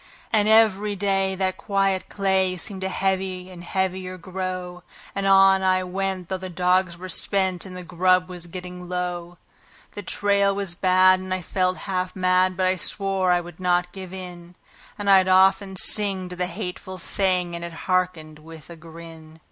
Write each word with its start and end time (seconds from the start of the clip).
And 0.33 0.47
every 0.47 0.95
day 0.95 1.35
that 1.35 1.57
quiet 1.57 2.09
clay 2.09 2.57
seemed 2.57 2.81
to 2.81 2.89
heavy 2.89 3.51
and 3.51 3.63
heavier 3.63 4.17
grow; 4.17 4.81
And 5.13 5.27
on 5.27 5.61
I 5.61 5.83
went, 5.83 6.27
though 6.27 6.39
the 6.39 6.49
dogs 6.49 6.97
were 6.97 7.07
spent 7.07 7.67
and 7.67 7.77
the 7.77 7.83
grub 7.83 8.27
was 8.27 8.47
getting 8.47 8.89
low; 8.89 9.37
The 9.91 10.01
trail 10.01 10.55
was 10.55 10.73
bad, 10.73 11.19
and 11.19 11.31
I 11.31 11.43
felt 11.43 11.77
half 11.85 12.15
mad, 12.15 12.57
but 12.57 12.65
I 12.65 12.77
swore 12.77 13.31
I 13.31 13.41
would 13.41 13.59
not 13.59 13.91
give 13.91 14.11
in; 14.11 14.55
And 14.97 15.07
I'd 15.07 15.27
often 15.27 15.75
sing 15.75 16.29
to 16.29 16.35
the 16.35 16.47
hateful 16.47 16.97
thing, 16.97 17.53
and 17.55 17.63
it 17.63 17.73
hearkened 17.85 18.39
with 18.39 18.71
a 18.71 18.75
grin. 18.75 19.39